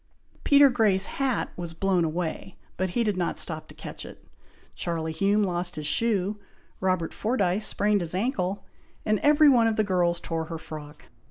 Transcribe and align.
Peter 0.43 0.67
Grey's 0.71 1.05
hat 1.05 1.51
was 1.55 1.75
blown 1.75 2.03
away, 2.03 2.57
but 2.75 2.89
he 2.89 3.03
did 3.03 3.15
not 3.15 3.37
stop 3.37 3.67
to 3.67 3.75
catch 3.75 4.03
it. 4.03 4.25
Charlie 4.73 5.11
Hume 5.11 5.43
lost 5.43 5.75
his 5.75 5.85
shoe, 5.85 6.39
Robert 6.79 7.13
Fordyce 7.13 7.67
sprained 7.67 8.01
his 8.01 8.15
ancle, 8.15 8.65
and 9.05 9.19
every 9.19 9.47
one 9.47 9.67
of 9.67 9.75
the 9.75 9.83
girls 9.83 10.19
tore 10.19 10.45
her 10.45 10.57
frock. 10.57 11.07